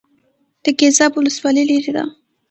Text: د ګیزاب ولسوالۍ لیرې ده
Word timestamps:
د 0.63 0.65
ګیزاب 0.79 1.11
ولسوالۍ 1.15 1.63
لیرې 1.69 1.91
ده 1.97 2.03